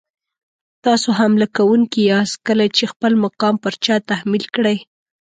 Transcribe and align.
تاسو 0.85 1.09
حمله 1.19 1.47
کوونکي 1.57 2.01
یاست 2.11 2.35
کله 2.47 2.65
چې 2.77 2.83
خپل 2.91 3.11
مقام 3.23 3.55
پر 3.63 3.73
چا 3.85 3.95
تحمیل 4.09 4.45
کړئ. 4.55 4.77